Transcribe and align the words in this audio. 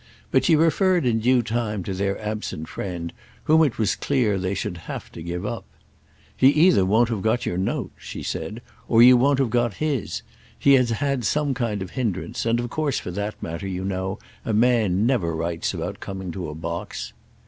But 0.31 0.43
she 0.43 0.55
referred 0.55 1.05
in 1.05 1.19
due 1.19 1.43
time 1.43 1.83
to 1.83 1.93
their 1.93 2.19
absent 2.19 2.67
friend, 2.67 3.13
whom 3.43 3.63
it 3.63 3.77
was 3.77 3.95
clear 3.95 4.39
they 4.39 4.55
should 4.55 4.77
have 4.89 5.11
to 5.11 5.21
give 5.21 5.45
up. 5.45 5.63
"He 6.35 6.47
either 6.47 6.85
won't 6.87 7.09
have 7.09 7.21
got 7.21 7.45
your 7.45 7.59
note," 7.59 7.91
she 7.99 8.23
said, 8.23 8.63
"or 8.87 9.03
you 9.03 9.15
won't 9.15 9.37
have 9.37 9.51
got 9.51 9.75
his: 9.75 10.23
he 10.57 10.73
has 10.73 10.89
had 10.89 11.23
some 11.23 11.53
kind 11.53 11.83
of 11.83 11.91
hindrance, 11.91 12.47
and, 12.47 12.59
of 12.59 12.71
course, 12.71 12.97
for 12.97 13.11
that 13.11 13.43
matter, 13.43 13.67
you 13.67 13.85
know, 13.85 14.17
a 14.43 14.53
man 14.53 15.05
never 15.05 15.35
writes 15.35 15.71
about 15.71 15.99
coming 15.99 16.31
to 16.31 16.49
a 16.49 16.55
box." 16.55 17.13